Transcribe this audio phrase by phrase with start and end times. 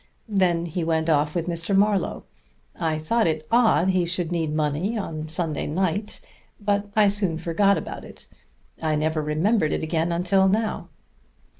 [0.29, 1.77] Then he went off with Mr.
[1.77, 2.23] Marlowe.
[2.75, 6.21] I thought it odd he should need money on Sunday night,
[6.59, 8.27] but I soon forgot about it.
[8.81, 10.89] I never remembered it again until now."